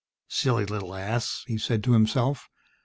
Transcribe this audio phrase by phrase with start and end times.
[0.27, 1.43] Silly little ass!
[1.45, 2.49] he said to himself.